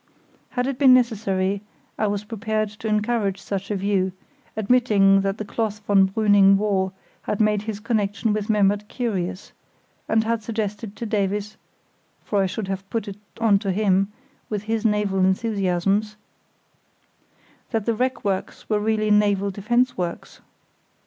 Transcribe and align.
Had 0.57 0.65
it 0.65 0.79
been 0.79 0.95
necessary 0.95 1.61
I 1.95 2.07
was 2.07 2.23
prepared 2.23 2.69
to 2.69 2.87
encourage 2.87 3.39
such 3.39 3.69
a 3.69 3.75
view, 3.75 4.13
admitting 4.57 5.21
that 5.21 5.37
the 5.37 5.45
cloth 5.45 5.77
von 5.85 6.07
Brüning 6.09 6.55
wore 6.55 6.91
had 7.21 7.39
made 7.39 7.61
his 7.61 7.79
connexion 7.79 8.33
with 8.33 8.49
Memmert 8.49 8.87
curious, 8.87 9.51
and 10.09 10.23
had 10.23 10.41
suggested 10.41 10.95
to 10.95 11.05
Davies, 11.05 11.55
for 12.23 12.41
I 12.41 12.47
should 12.47 12.67
have 12.67 12.89
put 12.89 13.07
it 13.07 13.19
on 13.39 13.59
him, 13.59 14.11
with 14.49 14.63
his 14.63 14.83
naval 14.83 15.19
enthusiasms, 15.19 16.15
that 17.69 17.85
the 17.85 17.93
wreck 17.93 18.25
works 18.25 18.67
were 18.67 18.79
really 18.79 19.11
naval 19.11 19.51
defence 19.51 19.95
works. 19.99 20.41